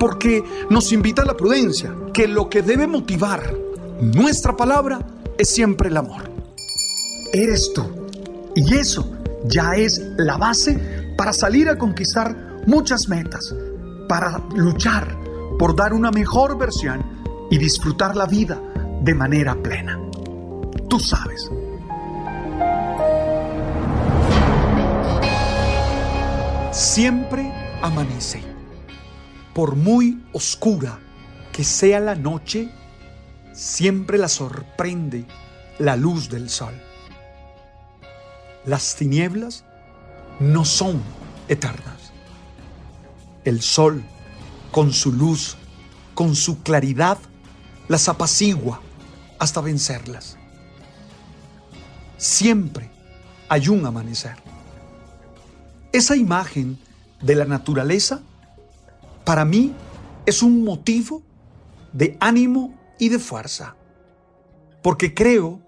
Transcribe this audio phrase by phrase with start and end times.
[0.00, 3.54] porque nos invita a la prudencia, que lo que debe motivar
[4.00, 4.98] nuestra palabra
[5.36, 6.22] es siempre el amor.
[7.34, 7.84] Eres tú.
[8.56, 9.12] Y eso
[9.44, 13.54] ya es la base para salir a conquistar muchas metas,
[14.08, 15.16] para luchar
[15.58, 17.04] por dar una mejor versión
[17.50, 18.58] y disfrutar la vida
[19.02, 20.00] de manera plena.
[20.88, 21.50] Tú sabes.
[26.72, 28.49] Siempre amanece.
[29.54, 30.98] Por muy oscura
[31.52, 32.70] que sea la noche,
[33.52, 35.26] siempre la sorprende
[35.78, 36.74] la luz del sol.
[38.64, 39.64] Las tinieblas
[40.38, 41.02] no son
[41.48, 42.12] eternas.
[43.44, 44.04] El sol,
[44.70, 45.56] con su luz,
[46.14, 47.18] con su claridad,
[47.88, 48.80] las apacigua
[49.38, 50.36] hasta vencerlas.
[52.18, 52.90] Siempre
[53.48, 54.36] hay un amanecer.
[55.92, 56.78] Esa imagen
[57.22, 58.20] de la naturaleza,
[59.30, 59.72] para mí,
[60.26, 61.22] es un motivo
[61.92, 63.76] de ánimo y de fuerza.
[64.82, 65.60] Porque creo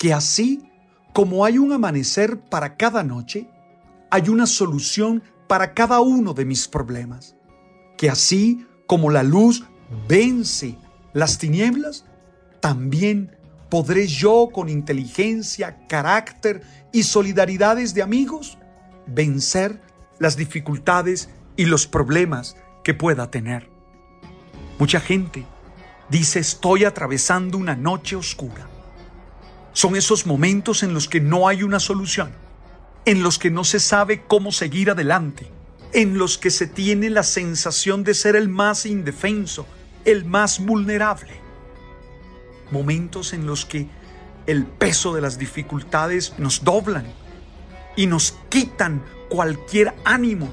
[0.00, 0.68] que así
[1.12, 3.48] como hay un amanecer para cada noche,
[4.10, 7.36] hay una solución para cada uno de mis problemas.
[7.96, 9.64] Que así como la luz
[10.08, 10.76] vence
[11.12, 12.06] las tinieblas,
[12.58, 13.30] también
[13.68, 18.58] podré yo con inteligencia, carácter y solidaridades de amigos
[19.06, 19.80] vencer
[20.18, 23.68] las dificultades y los problemas que pueda tener.
[24.78, 25.46] Mucha gente
[26.08, 28.68] dice estoy atravesando una noche oscura.
[29.72, 32.32] Son esos momentos en los que no hay una solución,
[33.04, 35.50] en los que no se sabe cómo seguir adelante,
[35.92, 39.66] en los que se tiene la sensación de ser el más indefenso,
[40.04, 41.40] el más vulnerable.
[42.70, 43.88] Momentos en los que
[44.46, 47.06] el peso de las dificultades nos doblan
[47.96, 50.50] y nos quitan cualquier ánimo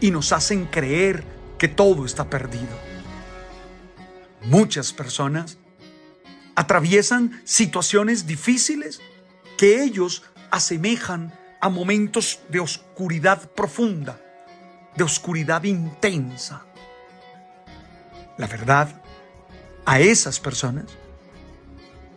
[0.00, 1.24] y nos hacen creer
[1.60, 2.74] que todo está perdido.
[4.40, 5.58] Muchas personas
[6.54, 9.02] atraviesan situaciones difíciles
[9.58, 14.18] que ellos asemejan a momentos de oscuridad profunda,
[14.96, 16.64] de oscuridad intensa.
[18.38, 19.02] La verdad,
[19.84, 20.86] a esas personas,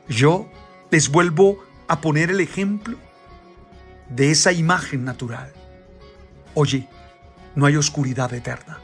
[0.07, 0.49] yo
[0.89, 2.97] les vuelvo a poner el ejemplo
[4.07, 5.51] de esa imagen natural.
[6.53, 6.87] Oye,
[7.55, 8.79] no hay oscuridad eterna.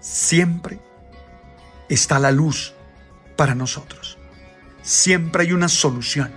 [0.00, 0.78] Siempre
[1.88, 2.74] está la luz
[3.36, 4.18] para nosotros.
[4.82, 6.32] Siempre hay una solución.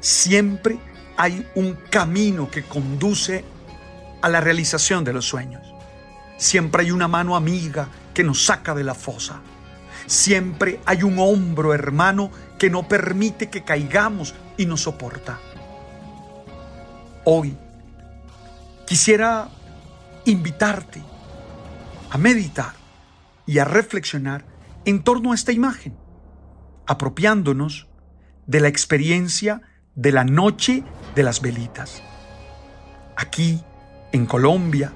[0.00, 0.78] Siempre
[1.16, 3.44] hay un camino que conduce
[4.22, 5.62] a la realización de los sueños.
[6.36, 9.40] Siempre hay una mano amiga que nos saca de la fosa.
[10.06, 15.38] Siempre hay un hombro hermano que no permite que caigamos y nos soporta.
[17.24, 17.56] Hoy
[18.86, 19.48] quisiera
[20.26, 21.02] invitarte
[22.10, 22.83] a meditar
[23.46, 24.46] y a reflexionar
[24.84, 25.96] en torno a esta imagen,
[26.86, 27.88] apropiándonos
[28.46, 29.62] de la experiencia
[29.94, 30.82] de la noche
[31.14, 32.02] de las velitas.
[33.16, 33.62] Aquí,
[34.12, 34.92] en Colombia,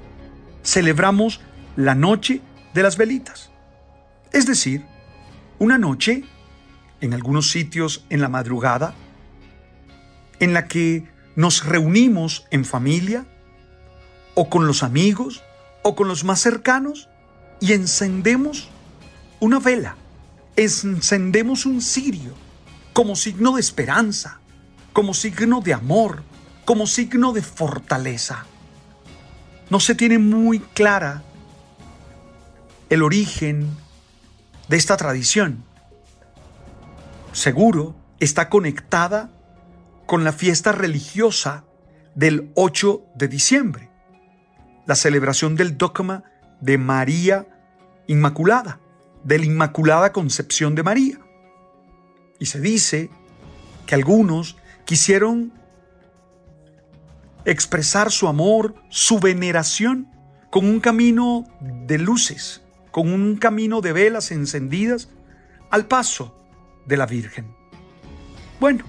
[0.62, 1.40] celebramos
[1.76, 2.40] la noche
[2.74, 3.50] de las velitas.
[4.32, 4.84] Es decir,
[5.58, 6.24] una noche,
[7.00, 8.94] en algunos sitios en la madrugada,
[10.40, 13.26] en la que nos reunimos en familia,
[14.34, 15.42] o con los amigos,
[15.82, 17.08] o con los más cercanos,
[17.60, 18.68] y encendemos
[19.40, 19.96] una vela,
[20.56, 22.34] encendemos un cirio,
[22.92, 24.40] como signo de esperanza,
[24.92, 26.22] como signo de amor,
[26.64, 28.46] como signo de fortaleza.
[29.70, 31.22] No se tiene muy clara
[32.90, 33.76] el origen
[34.68, 35.64] de esta tradición.
[37.32, 39.30] Seguro está conectada
[40.06, 41.64] con la fiesta religiosa
[42.14, 43.90] del 8 de diciembre,
[44.86, 46.24] la celebración del dogma
[46.60, 47.46] de María
[48.06, 48.80] Inmaculada,
[49.24, 51.18] de la Inmaculada Concepción de María.
[52.38, 53.10] Y se dice
[53.86, 55.52] que algunos quisieron
[57.44, 60.10] expresar su amor, su veneración,
[60.50, 65.08] con un camino de luces, con un camino de velas encendidas
[65.70, 66.34] al paso
[66.86, 67.54] de la Virgen.
[68.60, 68.84] Bueno,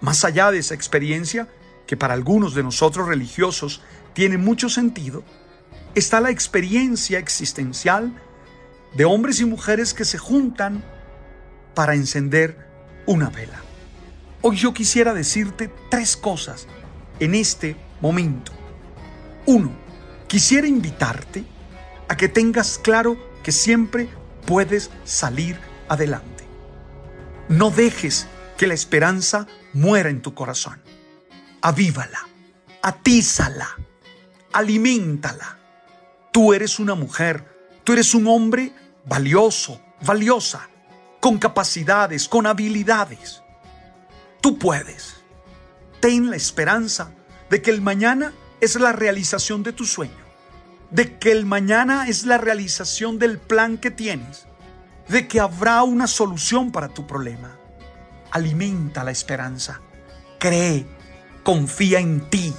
[0.00, 1.46] Más allá de esa experiencia,
[1.86, 3.82] que para algunos de nosotros religiosos
[4.14, 5.22] tiene mucho sentido,
[5.94, 8.12] está la experiencia existencial
[8.94, 10.82] de hombres y mujeres que se juntan
[11.74, 12.68] para encender
[13.06, 13.60] una vela.
[14.42, 16.66] Hoy yo quisiera decirte tres cosas
[17.18, 18.52] en este momento.
[19.46, 19.70] Uno,
[20.26, 21.44] quisiera invitarte
[22.08, 24.08] a que tengas claro que siempre
[24.46, 25.58] puedes salir
[25.88, 26.44] adelante.
[27.48, 28.26] No dejes
[28.56, 30.80] que la esperanza muera en tu corazón.
[31.62, 32.28] Avívala,
[32.82, 33.68] atízala,
[34.52, 35.59] aliméntala.
[36.32, 37.44] Tú eres una mujer,
[37.84, 38.72] tú eres un hombre
[39.04, 40.68] valioso, valiosa,
[41.18, 43.42] con capacidades, con habilidades.
[44.40, 45.16] Tú puedes.
[46.00, 47.12] Ten la esperanza
[47.50, 50.24] de que el mañana es la realización de tu sueño,
[50.90, 54.46] de que el mañana es la realización del plan que tienes,
[55.08, 57.56] de que habrá una solución para tu problema.
[58.30, 59.80] Alimenta la esperanza,
[60.38, 60.86] cree,
[61.42, 62.54] confía en ti,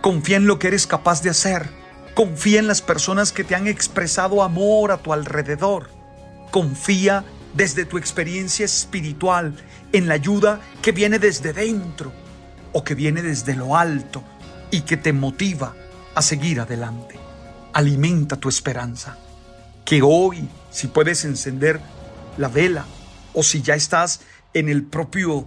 [0.00, 1.68] confía en lo que eres capaz de hacer,
[2.16, 5.90] confía en las personas que te han expresado amor a tu alrededor,
[6.50, 9.54] confía desde tu experiencia espiritual
[9.92, 12.14] en la ayuda que viene desde dentro
[12.72, 14.24] o que viene desde lo alto
[14.70, 15.74] y que te motiva
[16.14, 17.18] a seguir adelante.
[17.74, 19.18] Alimenta tu esperanza.
[19.84, 21.82] Que hoy, si puedes encender
[22.38, 22.86] la vela
[23.34, 24.20] o si ya estás
[24.54, 25.46] en el propio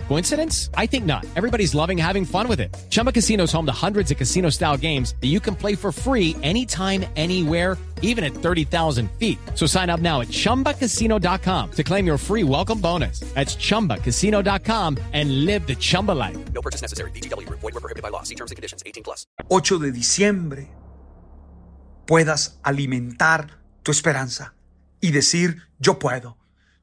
[0.11, 0.69] Coincidence?
[0.75, 1.25] I think not.
[1.37, 2.75] Everybody's loving having fun with it.
[2.89, 5.93] Chumba Casino is home to hundreds of casino style games that you can play for
[5.93, 9.39] free anytime, anywhere, even at 30,000 feet.
[9.55, 13.21] So sign up now at chumbacasino.com to claim your free welcome bonus.
[13.35, 16.37] That's chumbacasino.com and live the Chumba life.
[16.51, 17.11] No purchase necessary.
[17.11, 17.61] VGW Group.
[17.61, 18.23] Void were prohibited by law.
[18.23, 18.83] See terms and conditions.
[18.85, 19.25] 18 plus.
[19.49, 20.67] 8 de diciembre
[22.05, 24.55] puedas alimentar tu esperanza
[24.99, 26.37] y decir, yo puedo,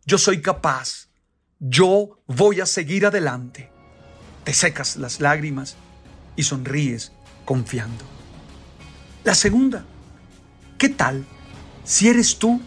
[0.06, 1.07] yo soy capaz,
[1.60, 3.70] yo voy a seguir adelante.
[4.44, 5.76] Te secas las lágrimas
[6.36, 7.12] y sonríes
[7.44, 8.04] confiando.
[9.24, 9.84] La segunda,
[10.78, 11.24] ¿qué tal
[11.84, 12.60] si eres tú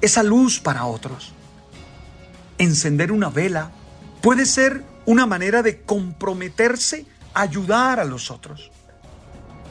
[0.00, 1.32] esa luz para otros?
[2.58, 3.72] Encender una vela
[4.20, 8.70] puede ser una manera de comprometerse a ayudar a los otros.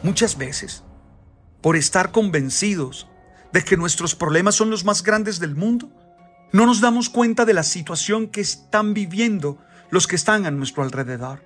[0.03, 0.83] Muchas veces,
[1.61, 3.07] por estar convencidos
[3.53, 5.89] de que nuestros problemas son los más grandes del mundo,
[6.51, 9.57] no nos damos cuenta de la situación que están viviendo
[9.89, 11.43] los que están a nuestro alrededor.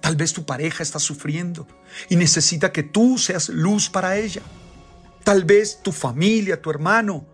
[0.00, 1.66] Tal vez tu pareja está sufriendo
[2.08, 4.42] y necesita que tú seas luz para ella.
[5.24, 7.26] Tal vez tu familia, tu hermano,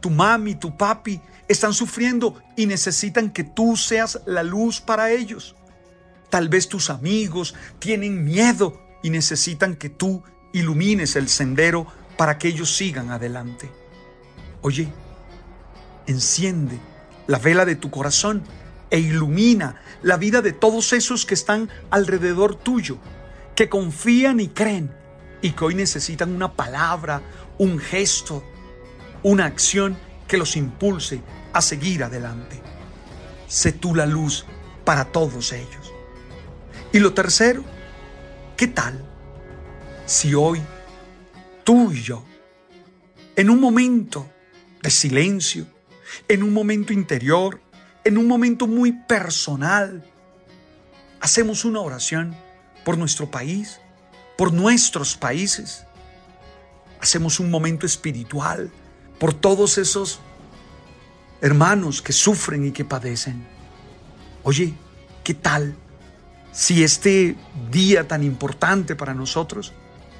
[0.00, 5.54] tu mami, tu papi están sufriendo y necesitan que tú seas la luz para ellos.
[6.30, 11.86] Tal vez tus amigos tienen miedo y necesitan que tú ilumines el sendero
[12.16, 13.70] para que ellos sigan adelante.
[14.60, 14.88] Oye,
[16.08, 16.78] enciende
[17.26, 18.42] la vela de tu corazón
[18.90, 22.98] e ilumina la vida de todos esos que están alrededor tuyo,
[23.54, 24.92] que confían y creen
[25.42, 27.22] y que hoy necesitan una palabra,
[27.58, 28.42] un gesto,
[29.22, 29.96] una acción
[30.26, 31.20] que los impulse
[31.52, 32.60] a seguir adelante.
[33.46, 34.46] Sé tú la luz
[34.84, 35.92] para todos ellos.
[36.92, 37.64] Y lo tercero,
[38.56, 39.04] ¿qué tal
[40.06, 40.62] si hoy
[41.64, 42.24] tú y yo,
[43.36, 44.30] en un momento
[44.82, 45.66] de silencio,
[46.28, 47.60] en un momento interior,
[48.04, 50.04] en un momento muy personal,
[51.20, 52.36] hacemos una oración
[52.84, 53.80] por nuestro país,
[54.36, 55.84] por nuestros países,
[57.00, 58.70] hacemos un momento espiritual
[59.18, 60.20] por todos esos
[61.40, 63.46] hermanos que sufren y que padecen.
[64.42, 64.74] Oye,
[65.24, 65.74] ¿qué tal
[66.52, 67.36] si este
[67.70, 69.72] día tan importante para nosotros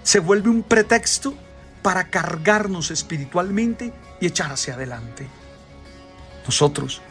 [0.03, 1.35] se vuelve un pretexto
[1.83, 5.27] para cargarnos espiritualmente y echar hacia adelante?
[6.49, 7.03] Nosotros,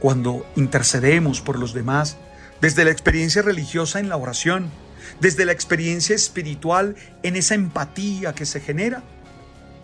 [0.00, 2.16] cuando intercedemos por los demás,
[2.60, 4.68] desde la experiencia religiosa en la oración,
[5.20, 9.04] desde la experiencia espiritual en esa empatía que se genera,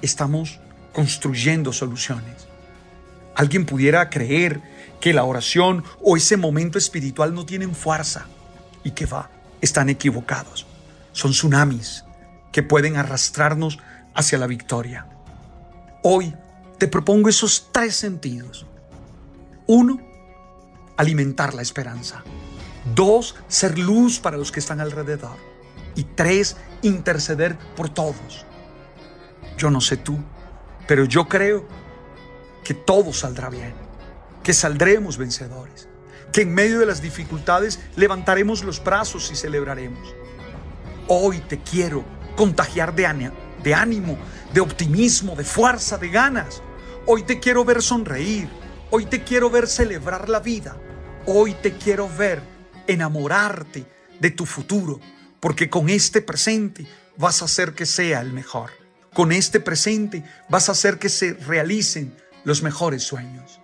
[0.02, 0.58] estamos
[0.92, 2.48] construyendo soluciones.
[3.36, 4.60] Alguien pudiera creer
[5.00, 8.26] que la oración o ese momento espiritual no tienen fuerza
[8.82, 10.66] y que va, están equivocados.
[11.12, 12.04] Son tsunamis
[12.50, 13.78] que pueden arrastrarnos
[14.14, 15.06] hacia la victoria.
[16.02, 16.34] Hoy
[16.78, 18.66] te propongo esos tres sentidos.
[19.66, 19.98] Uno,
[20.96, 22.22] alimentar la esperanza.
[22.94, 25.36] Dos, ser luz para los que están alrededor.
[25.96, 28.46] Y tres, interceder por todos.
[29.58, 30.18] Yo no sé tú,
[30.86, 31.66] pero yo creo
[32.62, 33.74] que todo saldrá bien,
[34.42, 35.88] que saldremos vencedores,
[36.32, 40.14] que en medio de las dificultades levantaremos los brazos y celebraremos.
[41.08, 42.04] Hoy te quiero
[42.36, 43.06] contagiar de
[43.74, 44.18] ánimo,
[44.52, 46.62] de optimismo, de fuerza, de ganas.
[47.06, 48.48] Hoy te quiero ver sonreír.
[48.88, 50.76] Hoy te quiero ver celebrar la vida.
[51.26, 52.40] Hoy te quiero ver
[52.86, 53.84] enamorarte
[54.20, 55.00] de tu futuro,
[55.40, 58.70] porque con este presente vas a hacer que sea el mejor.
[59.12, 63.60] Con este presente vas a hacer que se realicen los mejores sueños.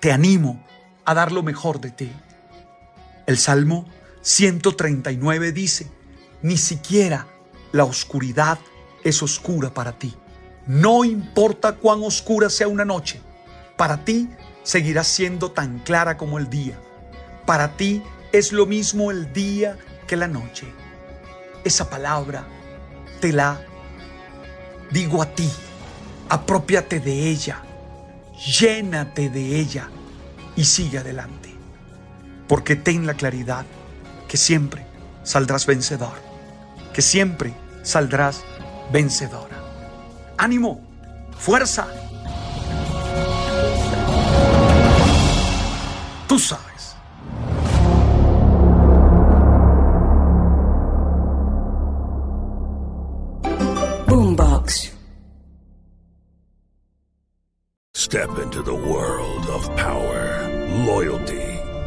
[0.00, 0.64] Te animo
[1.04, 2.10] a dar lo mejor de ti.
[3.26, 3.86] El Salmo
[4.22, 5.90] 139 dice,
[6.40, 7.26] ni siquiera
[7.72, 8.58] la oscuridad
[9.04, 10.16] es oscura para ti.
[10.66, 13.20] No importa cuán oscura sea una noche,
[13.78, 14.28] para ti
[14.64, 16.78] seguirá siendo tan clara como el día.
[17.46, 20.66] Para ti es lo mismo el día que la noche.
[21.64, 22.44] Esa palabra
[23.20, 23.60] te la
[24.90, 25.48] digo a ti.
[26.28, 27.62] Apropiate de ella,
[28.60, 29.88] llénate de ella
[30.56, 31.54] y sigue adelante.
[32.48, 33.64] Porque ten la claridad
[34.26, 34.84] que siempre
[35.22, 36.14] saldrás vencedor,
[36.92, 38.42] que siempre saldrás
[38.92, 39.56] vencedora.
[40.36, 40.80] Ánimo,
[41.38, 41.86] fuerza.
[54.06, 54.92] Boombox.
[57.94, 60.48] Step into the world of power,
[60.86, 61.57] loyalty,